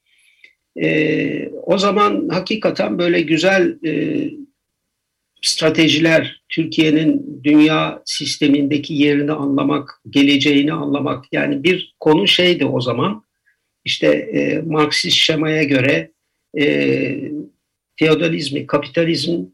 E, 0.83 1.49
o 1.49 1.79
zaman 1.79 2.29
hakikaten 2.29 2.99
böyle 2.99 3.21
güzel 3.21 3.79
e, 3.87 4.25
stratejiler, 5.43 6.43
Türkiye'nin 6.49 7.41
dünya 7.45 8.03
sistemindeki 8.05 8.95
yerini 8.95 9.33
anlamak, 9.33 10.01
geleceğini 10.11 10.73
anlamak. 10.73 11.25
Yani 11.33 11.65
bir 11.65 11.95
konu 12.01 12.29
şeydi 12.29 12.65
o 12.67 12.81
zaman, 12.81 13.25
işte 13.85 14.07
e, 14.07 14.63
Marksist 14.67 15.17
şemaya 15.17 15.63
göre 15.63 16.11
e, 16.59 16.65
feodalizmi, 17.97 18.67
kapitalizm, 18.67 19.45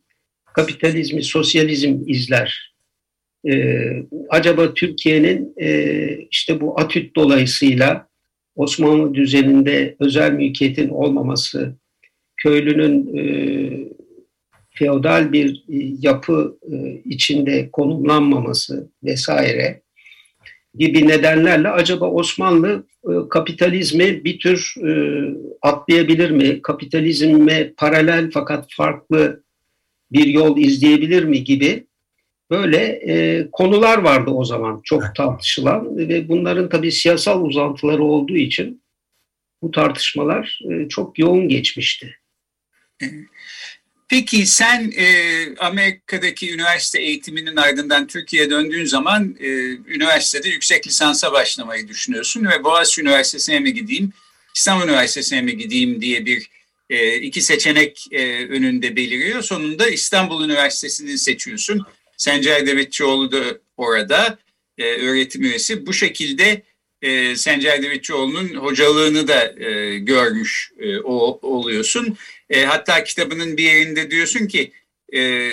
kapitalizmi, 0.54 1.22
sosyalizm 1.22 1.98
izler. 2.06 2.74
Ee, 3.48 4.02
acaba 4.28 4.74
Türkiye'nin 4.74 5.54
e, 5.60 6.08
işte 6.30 6.60
bu 6.60 6.80
atüt 6.80 7.16
dolayısıyla 7.16 8.08
Osmanlı 8.56 9.14
düzeninde 9.14 9.96
özel 10.00 10.32
mülkiyetin 10.32 10.88
olmaması, 10.88 11.76
köylünün 12.36 13.16
e, 13.16 13.22
feodal 14.70 15.32
bir 15.32 15.64
e, 15.68 15.76
yapı 16.00 16.58
e, 16.72 17.00
içinde 17.04 17.70
konumlanmaması 17.70 18.90
vesaire 19.04 19.82
gibi 20.74 21.08
nedenlerle 21.08 21.68
acaba 21.68 22.10
Osmanlı 22.10 22.86
kapitalizmi 23.30 24.24
bir 24.24 24.38
tür 24.38 24.74
e, 24.86 24.90
atlayabilir 25.62 26.30
mi? 26.30 26.62
Kapitalizme 26.62 27.72
paralel 27.76 28.30
fakat 28.30 28.66
farklı 28.76 29.42
bir 30.12 30.26
yol 30.26 30.58
izleyebilir 30.58 31.24
mi 31.24 31.44
gibi 31.44 31.86
böyle 32.50 32.78
e, 33.08 33.46
konular 33.52 33.98
vardı 33.98 34.30
o 34.30 34.44
zaman 34.44 34.80
çok 34.84 35.14
tartışılan 35.16 35.96
ve 35.96 36.28
bunların 36.28 36.68
tabii 36.68 36.92
siyasal 36.92 37.44
uzantıları 37.44 38.04
olduğu 38.04 38.36
için 38.36 38.82
bu 39.62 39.70
tartışmalar 39.70 40.58
e, 40.70 40.88
çok 40.88 41.18
yoğun 41.18 41.48
geçmişti. 41.48 42.16
Peki 44.10 44.46
sen 44.46 44.92
e, 44.96 45.06
Amerika'daki 45.58 46.54
üniversite 46.54 47.02
eğitiminin 47.02 47.56
ardından 47.56 48.06
Türkiye'ye 48.06 48.50
döndüğün 48.50 48.84
zaman 48.84 49.36
e, 49.40 49.48
üniversitede 49.94 50.48
yüksek 50.48 50.86
lisansa 50.86 51.32
başlamayı 51.32 51.88
düşünüyorsun 51.88 52.44
ve 52.44 52.64
Boğaziçi 52.64 53.00
Üniversitesi'ne 53.00 53.60
mi 53.60 53.74
gideyim, 53.74 54.12
İstanbul 54.54 54.84
Üniversitesi'ne 54.84 55.42
mi 55.42 55.56
gideyim 55.56 56.00
diye 56.00 56.26
bir 56.26 56.50
e, 56.90 57.16
iki 57.16 57.42
seçenek 57.42 58.06
e, 58.12 58.46
önünde 58.46 58.96
beliriyor. 58.96 59.42
Sonunda 59.42 59.88
İstanbul 59.88 60.44
Üniversitesi'ni 60.44 61.18
seçiyorsun. 61.18 61.86
Sencer 62.16 62.66
Devletçioğlu 62.66 63.32
da 63.32 63.58
orada 63.76 64.38
e, 64.78 64.84
öğretim 64.84 65.42
üyesi. 65.42 65.86
Bu 65.86 65.92
şekilde 65.92 66.62
e, 67.02 67.36
Sencer 67.36 67.82
Devletçioğlu'nun 67.82 68.54
hocalığını 68.54 69.28
da 69.28 69.64
e, 69.64 69.98
görmüş 69.98 70.72
e, 70.78 70.98
o, 70.98 71.38
oluyorsun. 71.42 72.16
E, 72.50 72.64
hatta 72.64 73.04
kitabının 73.04 73.56
bir 73.56 73.64
yerinde 73.64 74.10
diyorsun 74.10 74.46
ki 74.46 74.72
e, 75.14 75.50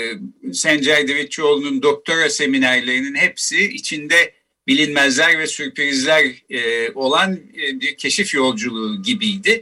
Sencer 0.54 1.08
Devletçioğlu'nun 1.08 1.82
doktora 1.82 2.30
seminerlerinin 2.30 3.16
hepsi 3.16 3.64
içinde 3.64 4.34
bilinmezler 4.68 5.40
ve 5.40 5.48
sürprizler 5.48 6.26
e, 6.50 6.92
olan 6.92 7.34
e, 7.34 7.80
bir 7.80 7.98
keşif 7.98 8.34
yolculuğu 8.34 9.04
gibiydi. 9.04 9.62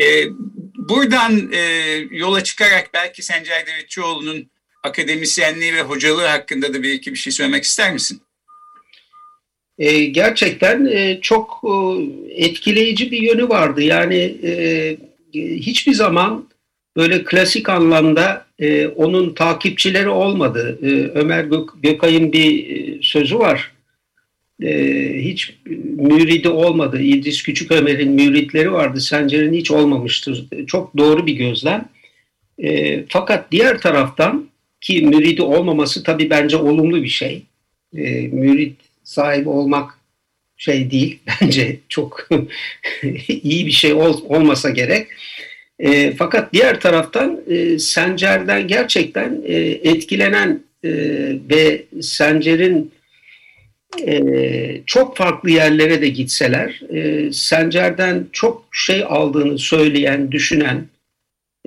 E, 0.00 0.24
buradan 0.74 1.52
e, 1.52 1.60
yola 2.10 2.44
çıkarak 2.44 2.90
belki 2.94 3.22
Sencer 3.22 3.66
Devletçioğlu'nun 3.66 4.50
akademisyenliği 4.82 5.74
ve 5.74 5.82
hocalığı 5.82 6.26
hakkında 6.26 6.74
da 6.74 6.82
bir 6.82 6.92
iki 6.92 7.12
bir 7.12 7.18
şey 7.18 7.32
söylemek 7.32 7.64
ister 7.64 7.92
misin? 7.92 8.22
E, 9.78 10.04
gerçekten 10.04 10.86
e, 10.86 11.18
çok 11.22 11.60
e, 11.64 11.74
etkileyici 12.44 13.10
bir 13.10 13.22
yönü 13.22 13.48
vardı. 13.48 13.82
Yani 13.82 14.36
e, 14.44 14.96
hiçbir 15.34 15.92
zaman 15.92 16.48
böyle 16.96 17.24
klasik 17.24 17.68
anlamda 17.68 18.46
e, 18.58 18.86
onun 18.86 19.34
takipçileri 19.34 20.08
olmadı. 20.08 20.78
E, 20.82 20.86
Ömer 21.18 21.44
Gök, 21.44 21.70
Gökay'ın 21.82 22.32
bir 22.32 22.76
e, 22.76 23.02
sözü 23.02 23.38
var. 23.38 23.72
E, 24.62 24.72
hiç 25.22 25.54
müridi 25.96 26.48
olmadı. 26.48 27.00
İdris 27.00 27.42
Küçük 27.42 27.72
Ömer'in 27.72 28.12
müritleri 28.12 28.72
vardı. 28.72 29.00
Sencer'in 29.00 29.52
hiç 29.52 29.70
olmamıştır. 29.70 30.46
Çok 30.66 30.96
doğru 30.96 31.26
bir 31.26 31.32
gözlem. 31.32 31.88
E, 32.58 33.04
fakat 33.08 33.52
diğer 33.52 33.80
taraftan 33.80 34.48
ki 34.80 35.02
müridi 35.02 35.42
olmaması 35.42 36.02
tabii 36.02 36.30
bence 36.30 36.56
olumlu 36.56 37.02
bir 37.02 37.08
şey. 37.08 37.42
E, 37.96 38.28
mürit 38.28 38.87
sahibi 39.08 39.48
olmak 39.48 39.98
şey 40.56 40.90
değil 40.90 41.18
bence 41.42 41.78
çok 41.88 42.28
iyi 43.28 43.66
bir 43.66 43.72
şey 43.72 43.92
ol, 43.92 44.20
olmasa 44.28 44.70
gerek. 44.70 45.06
E, 45.78 46.14
fakat 46.16 46.52
diğer 46.52 46.80
taraftan 46.80 47.40
e, 47.48 47.78
Sencer'den 47.78 48.68
gerçekten 48.68 49.42
e, 49.44 49.54
etkilenen 49.64 50.62
e, 50.84 50.90
ve 51.50 51.84
Sencer'in 52.00 52.92
e, 54.06 54.80
çok 54.86 55.16
farklı 55.16 55.50
yerlere 55.50 56.02
de 56.02 56.08
gitseler 56.08 56.80
e, 56.90 57.32
Sencer'den 57.32 58.26
çok 58.32 58.64
şey 58.72 59.04
aldığını 59.08 59.58
söyleyen, 59.58 60.32
düşünen 60.32 60.86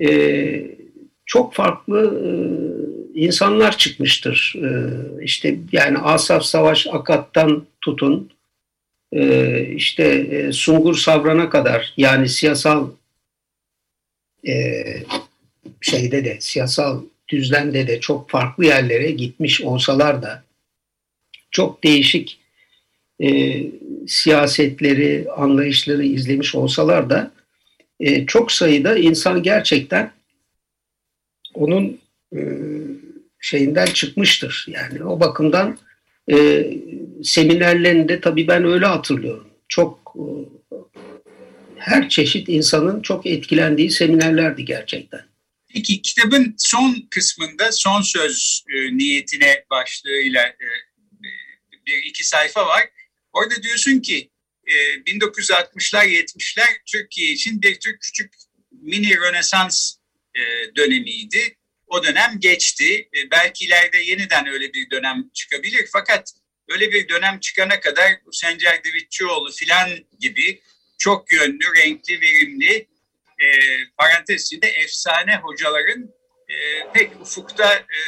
e, 0.02 0.66
çok 1.26 1.54
farklı 1.54 2.20
e, 2.26 2.30
insanlar 3.14 3.78
çıkmıştır. 3.78 4.54
E, 4.56 4.68
işte 5.24 5.58
yani 5.72 5.98
Asaf 5.98 6.44
Savaş 6.44 6.86
Akat'tan 6.86 7.66
tutun 7.80 8.30
e, 9.12 9.60
işte 9.74 10.04
e, 10.04 10.52
Sungur 10.52 10.96
Savran'a 10.96 11.50
kadar 11.50 11.92
yani 11.96 12.28
siyasal 12.28 12.90
e, 14.48 14.84
şeyde 15.80 16.24
de 16.24 16.36
siyasal 16.40 17.02
düzlemde 17.28 17.86
de 17.86 18.00
çok 18.00 18.30
farklı 18.30 18.64
yerlere 18.64 19.10
gitmiş 19.10 19.60
olsalar 19.60 20.22
da 20.22 20.42
çok 21.50 21.84
değişik 21.84 22.38
e, 23.22 23.60
siyasetleri, 24.06 25.26
anlayışları 25.36 26.04
izlemiş 26.04 26.54
olsalar 26.54 27.10
da 27.10 27.32
e, 28.00 28.26
çok 28.26 28.52
sayıda 28.52 28.98
insan 28.98 29.42
gerçekten 29.42 30.12
onun 31.54 32.00
e, 32.36 32.40
şeyinden 33.42 33.86
çıkmıştır. 33.86 34.66
Yani 34.68 35.04
o 35.04 35.20
bakımdan 35.20 35.78
e, 36.32 36.66
seminerlerinde 37.24 38.20
tabii 38.20 38.48
ben 38.48 38.64
öyle 38.64 38.86
hatırlıyorum. 38.86 39.48
Çok 39.68 40.14
e, 40.16 40.24
her 41.76 42.08
çeşit 42.08 42.48
insanın 42.48 43.02
çok 43.02 43.26
etkilendiği 43.26 43.90
seminerlerdi 43.90 44.64
gerçekten. 44.64 45.20
Peki 45.74 46.02
kitabın 46.02 46.54
son 46.58 47.06
kısmında 47.10 47.72
son 47.72 48.02
söz 48.02 48.64
e, 48.74 48.96
niyetine 48.98 49.64
başlığıyla 49.70 50.42
e, 50.46 50.68
bir 51.86 52.02
iki 52.08 52.24
sayfa 52.24 52.66
var. 52.66 52.82
Orada 53.32 53.62
diyorsun 53.62 54.00
ki 54.00 54.30
e, 54.66 54.72
1960'lar 54.72 56.06
70'ler 56.06 56.66
Türkiye 56.86 57.32
için 57.32 57.62
bir 57.62 57.80
tür 57.80 57.98
küçük 57.98 58.34
mini 58.70 59.16
rönesans 59.16 59.94
e, 60.34 60.40
dönemiydi. 60.76 61.56
O 61.92 62.04
dönem 62.04 62.36
geçti. 62.38 63.08
E, 63.16 63.30
belki 63.30 63.64
ileride 63.64 63.98
yeniden 63.98 64.46
öyle 64.46 64.72
bir 64.72 64.90
dönem 64.90 65.30
çıkabilir. 65.34 65.88
Fakat 65.92 66.32
öyle 66.68 66.92
bir 66.92 67.08
dönem 67.08 67.40
çıkana 67.40 67.80
kadar 67.80 68.12
Sencer 68.32 68.84
Divitçioğlu 68.84 69.52
filan 69.52 69.90
gibi 70.18 70.62
çok 70.98 71.32
yönlü, 71.32 71.74
renkli, 71.76 72.20
verimli, 72.20 72.88
e, 73.40 73.46
parantez 73.98 74.42
içinde 74.42 74.66
efsane 74.66 75.36
hocaların 75.36 76.14
e, 76.48 76.54
pek 76.94 77.20
ufukta 77.20 77.74
e, 77.74 78.00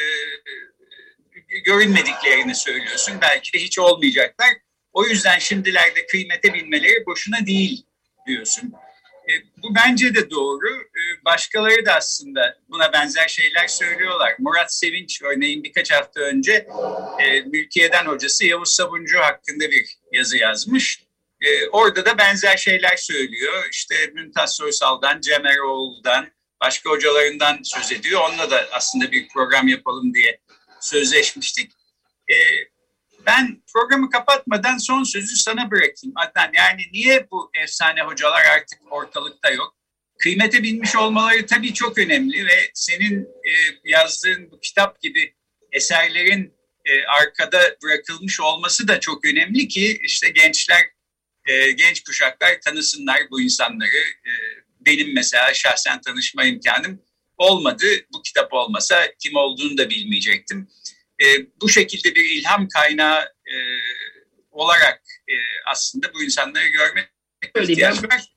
görünmediklerini 1.64 2.54
söylüyorsun. 2.54 3.14
Belki 3.20 3.52
de 3.52 3.58
hiç 3.58 3.78
olmayacaklar. 3.78 4.50
O 4.92 5.06
yüzden 5.06 5.38
şimdilerde 5.38 6.06
kıymete 6.06 6.54
binmeleri 6.54 7.06
boşuna 7.06 7.46
değil 7.46 7.86
diyorsun. 8.26 8.72
E, 9.28 9.32
bu 9.62 9.74
bence 9.74 10.14
de 10.14 10.30
doğru. 10.30 10.68
E, 10.80 11.24
başkaları 11.24 11.86
da 11.86 11.94
aslında 11.94 12.58
buna 12.68 12.92
benzer 12.92 13.28
şeyler 13.28 13.68
söylüyorlar. 13.68 14.34
Murat 14.38 14.74
Sevinç 14.74 15.22
örneğin 15.22 15.64
birkaç 15.64 15.92
hafta 15.92 16.20
önce 16.20 16.66
e, 17.20 17.40
Mülkiye'den 17.40 18.06
hocası 18.06 18.46
Yavuz 18.46 18.74
Sabuncu 18.74 19.18
hakkında 19.18 19.70
bir 19.70 19.96
yazı 20.12 20.36
yazmış. 20.36 21.04
Orada 21.72 22.06
da 22.06 22.18
benzer 22.18 22.56
şeyler 22.56 22.96
söylüyor. 22.96 23.68
İşte 23.70 23.94
Mümtaz 24.14 24.56
Soysal'dan, 24.56 25.20
Cem 25.20 25.46
Eroğlu'dan, 25.46 26.28
başka 26.60 26.90
hocalarından 26.90 27.58
söz 27.64 27.92
ediyor. 27.92 28.20
Onunla 28.28 28.50
da 28.50 28.68
aslında 28.72 29.12
bir 29.12 29.28
program 29.28 29.68
yapalım 29.68 30.14
diye 30.14 30.40
sözleşmiştik. 30.80 31.72
Ben 33.26 33.62
programı 33.72 34.10
kapatmadan 34.10 34.78
son 34.78 35.04
sözü 35.04 35.36
sana 35.36 35.70
bırakayım 35.70 36.14
Adnan. 36.16 36.50
Yani 36.54 36.82
niye 36.92 37.26
bu 37.30 37.50
efsane 37.62 38.02
hocalar 38.02 38.44
artık 38.44 38.78
ortalıkta 38.90 39.50
yok? 39.50 39.76
Kıymete 40.18 40.62
binmiş 40.62 40.96
olmaları 40.96 41.46
tabii 41.46 41.74
çok 41.74 41.98
önemli 41.98 42.46
ve 42.46 42.70
senin 42.74 43.20
e, 43.22 43.52
yazdığın 43.84 44.50
bu 44.50 44.60
kitap 44.60 45.00
gibi 45.00 45.34
eserlerin 45.72 46.54
e, 46.84 47.04
arkada 47.04 47.76
bırakılmış 47.82 48.40
olması 48.40 48.88
da 48.88 49.00
çok 49.00 49.24
önemli 49.24 49.68
ki 49.68 50.00
işte 50.02 50.28
gençler, 50.30 50.82
e, 51.46 51.70
genç 51.70 52.04
kuşaklar 52.04 52.60
tanısınlar 52.60 53.20
bu 53.30 53.40
insanları. 53.40 54.04
Benim 54.80 55.14
mesela 55.14 55.54
şahsen 55.54 56.00
tanışma 56.00 56.44
imkanım 56.44 57.02
olmadı. 57.36 57.86
Bu 58.12 58.22
kitap 58.22 58.52
olmasa 58.52 59.06
kim 59.18 59.36
olduğunu 59.36 59.78
da 59.78 59.90
bilmeyecektim 59.90 60.68
e, 61.24 61.46
bu 61.60 61.68
şekilde 61.68 62.14
bir 62.14 62.40
ilham 62.40 62.68
kaynağı 62.68 63.20
e, 63.22 63.54
olarak 64.50 65.02
e, 65.28 65.34
aslında 65.66 66.06
bu 66.14 66.22
insanları 66.22 66.66
görmek 66.66 67.08
ihtiyaç 67.60 68.04
var. 68.04 68.34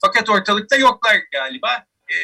Fakat 0.00 0.30
ortalıkta 0.30 0.76
yoklar 0.76 1.16
galiba. 1.32 1.86
E, 2.08 2.16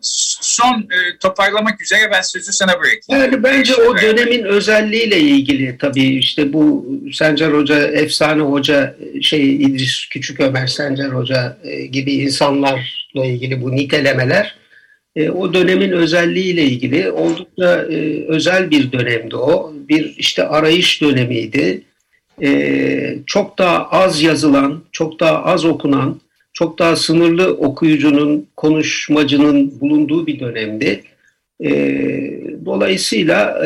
son 0.00 0.80
e, 0.80 1.18
toparlamak 1.18 1.82
üzere 1.82 2.10
ben 2.10 2.20
sözü 2.20 2.52
sana 2.52 2.72
bırakayım. 2.80 3.22
Yani 3.22 3.42
bence 3.42 3.74
o 3.74 3.98
dönemin 3.98 4.44
özelliğiyle 4.44 5.18
ilgili 5.18 5.78
tabii 5.78 6.18
işte 6.18 6.52
bu 6.52 6.86
Sencer 7.12 7.52
Hoca, 7.52 7.86
efsane 7.86 8.42
hoca, 8.42 8.96
şey 9.22 9.54
İdris 9.54 10.08
Küçük 10.08 10.40
Ömer 10.40 10.66
Sencer 10.66 11.08
Hoca 11.08 11.58
e, 11.64 11.86
gibi 11.86 12.12
insanlarla 12.12 13.24
ilgili 13.24 13.62
bu 13.62 13.76
nitelemeler 13.76 14.56
e, 15.16 15.30
o 15.30 15.54
dönemin 15.54 15.90
özelliğiyle 15.90 16.62
ilgili 16.62 17.10
oldukça 17.10 17.82
e, 17.82 18.24
özel 18.28 18.70
bir 18.70 18.92
dönemdi 18.92 19.36
o. 19.36 19.72
Bir 19.88 20.14
işte 20.18 20.48
arayış 20.48 21.02
dönemiydi. 21.02 21.82
E, 22.42 23.18
çok 23.26 23.58
daha 23.58 23.88
az 23.90 24.22
yazılan, 24.22 24.82
çok 24.92 25.20
daha 25.20 25.44
az 25.44 25.64
okunan, 25.64 26.20
çok 26.52 26.78
daha 26.78 26.96
sınırlı 26.96 27.54
okuyucunun, 27.54 28.46
konuşmacının 28.56 29.80
bulunduğu 29.80 30.26
bir 30.26 30.40
dönemdi. 30.40 31.02
Dolayısıyla 32.64 33.58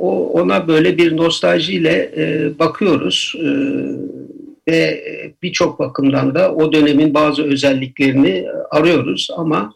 o 0.00 0.28
ona 0.28 0.68
böyle 0.68 0.98
bir 0.98 1.16
nostaljiyle 1.16 2.12
bakıyoruz. 2.58 3.34
Ve 4.68 5.04
birçok 5.42 5.78
bakımdan 5.78 6.34
da 6.34 6.54
o 6.54 6.72
dönemin 6.72 7.14
bazı 7.14 7.42
özelliklerini 7.42 8.46
arıyoruz 8.70 9.28
ama 9.36 9.74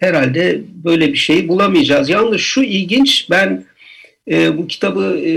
herhalde 0.00 0.60
böyle 0.84 1.08
bir 1.08 1.18
şey 1.18 1.48
bulamayacağız. 1.48 2.08
Yalnız 2.08 2.40
şu 2.40 2.62
ilginç 2.62 3.30
ben 3.30 3.64
e, 4.30 4.58
bu 4.58 4.66
kitabı 4.66 5.20
e, 5.24 5.32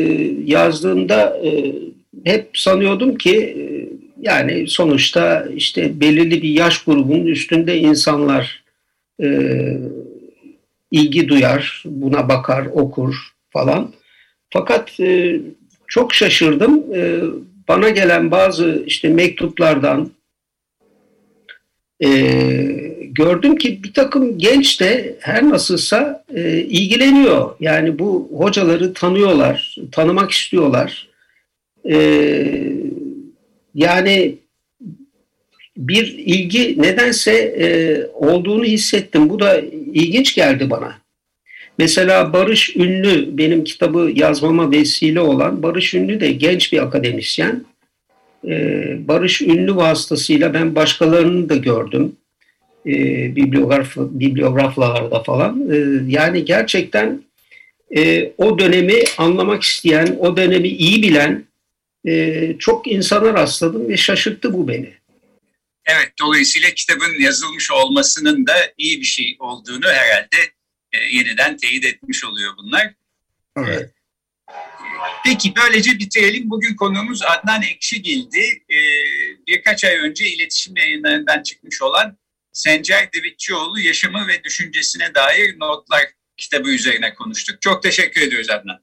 yazdığımda 0.46 1.38
e, 1.46 1.74
hep 2.24 2.50
sanıyordum 2.54 3.18
ki 3.18 3.38
e, 3.38 3.64
yani 4.22 4.68
sonuçta 4.68 5.48
işte 5.56 6.00
belirli 6.00 6.42
bir 6.42 6.50
yaş 6.50 6.84
grubunun 6.84 7.26
üstünde 7.26 7.78
insanlar 7.78 8.64
e, 9.24 9.28
ilgi 10.92 11.30
duyar, 11.30 11.84
buna 11.86 12.30
bakar, 12.30 12.66
okur 12.66 13.16
falan. 13.50 13.92
Fakat 14.50 15.00
e, 15.00 15.40
çok 15.88 16.14
şaşırdım. 16.14 16.84
E, 16.96 17.20
bana 17.68 17.90
gelen 17.90 18.32
bazı 18.32 18.84
işte 18.88 19.10
mektuplardan 19.10 20.12
e, 22.04 22.10
gördüm 23.12 23.56
ki 23.56 23.84
bir 23.84 23.94
takım 23.94 24.38
genç 24.38 24.82
de 24.82 25.16
her 25.20 25.50
nasılsa 25.50 26.24
e, 26.36 26.58
ilgileniyor. 26.58 27.56
Yani 27.60 28.00
bu 28.00 28.30
hocaları 28.38 28.94
tanıyorlar, 28.94 29.76
tanımak 29.92 30.32
istiyorlar. 30.32 31.08
E, 31.90 31.98
yani 33.76 34.36
bir 35.78 36.08
ilgi 36.18 36.82
nedense 36.82 37.32
e, 37.34 37.68
olduğunu 38.14 38.66
hissettim. 38.66 39.30
Bu 39.30 39.40
da 39.40 39.60
ilginç 39.94 40.36
geldi 40.36 40.70
bana. 40.70 41.04
Mesela 41.78 42.34
Barış 42.34 42.76
Ünlü 42.76 43.38
benim 43.38 43.64
kitabı 43.64 44.12
yazmama 44.16 44.72
vesile 44.72 45.20
olan 45.20 45.64
Barış 45.64 45.94
Ünlü 45.94 46.20
de 46.20 46.32
genç 46.32 46.74
bir 46.74 46.84
akademisyen. 46.84 47.66
Ee, 48.48 49.08
Barış 49.08 49.42
Ünlü 49.42 49.76
vasıtasıyla 49.76 50.54
ben 50.54 50.76
başkalarını 50.76 51.50
da 51.50 51.56
gördüm. 51.56 52.16
Ee, 52.86 53.36
bibliograf, 53.36 53.98
bibliograflarda 53.98 55.24
falan. 55.24 55.72
Ee, 55.72 56.12
yani 56.12 56.46
gerçekten 56.46 57.24
e, 57.96 58.34
o 58.38 58.60
dönemi 58.60 59.04
anlamak 59.18 59.64
isteyen, 59.64 60.18
o 60.20 60.38
dönemi 60.38 60.68
iyi 60.68 61.04
bilen 61.04 61.46
e, 62.06 62.56
çok 62.60 62.92
insana 62.92 63.34
rastladım 63.34 63.90
ve 63.90 63.98
şaşırttı 63.98 64.54
bu 64.54 64.68
beni. 64.68 64.94
Evet, 65.86 66.12
dolayısıyla 66.22 66.70
kitabın 66.70 67.22
yazılmış 67.22 67.72
olmasının 67.72 68.48
da 68.48 68.54
iyi 68.78 69.00
bir 69.00 69.06
şey 69.06 69.38
olduğunu 69.40 69.86
herhalde 69.88 70.38
e, 70.92 70.98
yeniden 71.18 71.58
teyit 71.58 71.86
etmiş 71.86 72.26
oluyor 72.26 72.54
bunlar. 72.58 72.94
Evet. 73.58 73.90
Peki 75.26 75.54
böylece 75.56 76.00
bitirelim. 76.00 76.50
Bugün 76.50 76.76
konuğumuz 76.76 77.22
Adnan 77.24 77.62
Ekşigil'di. 77.62 78.40
E, 78.70 78.78
birkaç 79.48 79.84
ay 79.84 79.96
önce 79.96 80.28
iletişim 80.28 80.78
yayınlarından 80.78 81.44
çıkmış 81.44 81.82
olan 81.82 82.18
Sencer 82.54 83.12
Divitçioğlu 83.14 83.80
Yaşamı 83.80 84.28
ve 84.28 84.44
Düşüncesine 84.44 85.16
Dair 85.16 85.60
Notlar 85.60 86.02
kitabı 86.38 86.70
üzerine 86.70 87.14
konuştuk. 87.14 87.62
Çok 87.62 87.84
teşekkür 87.84 88.22
ediyoruz 88.22 88.50
Adnan. 88.50 88.80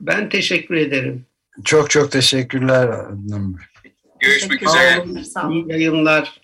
Ben 0.00 0.28
teşekkür 0.28 0.74
ederim. 0.74 1.26
Çok 1.64 1.90
çok 1.90 2.12
teşekkürler 2.12 2.88
Adnan 2.88 3.56
Bey. 3.56 3.92
Görüşmek 4.20 4.60
Teşekkür 4.60 4.78
üzere. 4.78 5.24
Sağ 5.24 5.46
olun. 5.46 5.68
İyi 5.68 5.72
yayınlar. 5.72 6.43